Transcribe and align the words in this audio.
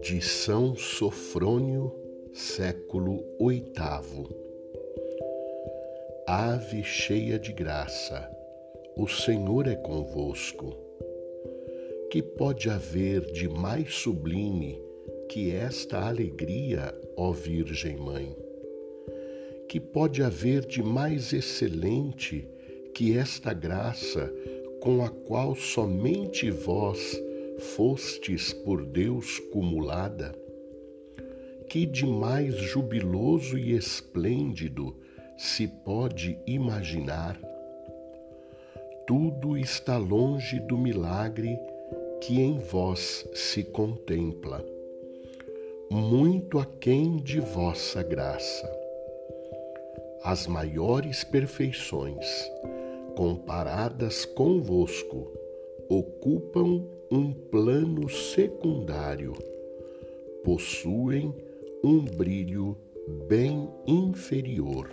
de 0.00 0.22
São 0.22 0.74
Sofrônio, 0.74 1.92
século 2.32 3.24
oitavo. 3.38 4.28
Ave 6.26 6.82
cheia 6.82 7.38
de 7.38 7.52
graça, 7.52 8.30
o 8.96 9.06
Senhor 9.06 9.66
é 9.66 9.74
convosco. 9.74 10.74
Que 12.10 12.22
pode 12.22 12.70
haver 12.70 13.20
de 13.32 13.48
mais 13.48 13.94
sublime 13.96 14.80
que 15.28 15.50
esta 15.50 16.06
alegria, 16.06 16.94
ó 17.16 17.32
Virgem 17.32 17.96
Mãe? 17.96 18.34
Que 19.68 19.78
pode 19.78 20.22
haver 20.22 20.64
de 20.64 20.82
mais 20.82 21.32
excelente 21.32 22.48
que 22.96 23.14
esta 23.14 23.52
graça 23.52 24.32
com 24.80 25.04
a 25.04 25.10
qual 25.10 25.54
somente 25.54 26.50
vós 26.50 27.22
fostes 27.76 28.54
por 28.54 28.86
Deus 28.86 29.38
cumulada? 29.52 30.34
Que 31.68 31.84
de 31.84 32.06
mais 32.06 32.54
jubiloso 32.54 33.58
e 33.58 33.76
esplêndido 33.76 34.96
se 35.36 35.68
pode 35.68 36.38
imaginar? 36.46 37.38
Tudo 39.06 39.58
está 39.58 39.98
longe 39.98 40.58
do 40.60 40.78
milagre 40.78 41.60
que 42.22 42.40
em 42.40 42.58
vós 42.60 43.28
se 43.34 43.62
contempla, 43.62 44.64
muito 45.90 46.58
aquém 46.58 47.18
de 47.18 47.40
vossa 47.40 48.02
graça. 48.02 48.74
As 50.24 50.46
maiores 50.46 51.22
perfeições, 51.24 52.24
comparadas 53.16 54.26
convosco, 54.26 55.32
ocupam 55.88 56.86
um 57.10 57.32
plano 57.32 58.10
secundário, 58.10 59.32
possuem 60.44 61.34
um 61.82 62.04
brilho 62.04 62.76
bem 63.26 63.70
inferior. 63.86 64.90